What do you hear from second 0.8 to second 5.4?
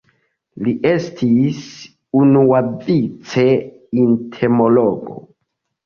estis unuavice entomologo.